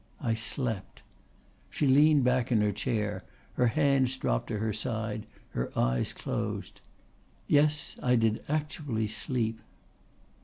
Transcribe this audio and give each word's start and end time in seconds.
I 0.19 0.33
slept." 0.33 1.03
She 1.69 1.85
leaned 1.85 2.23
back 2.23 2.51
in 2.51 2.59
her 2.61 2.71
chair, 2.71 3.23
her 3.53 3.67
hands 3.67 4.17
dropped 4.17 4.47
to 4.47 4.57
her 4.57 4.73
side, 4.73 5.27
her 5.51 5.71
eyes 5.77 6.11
closed. 6.11 6.81
"Yes 7.45 7.97
I 8.01 8.15
did 8.15 8.43
actually 8.49 9.05
sleep." 9.05 9.59